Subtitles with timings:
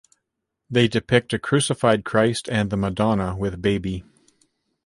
[0.67, 4.03] They depict a crucified Christ and the Madonna with baby.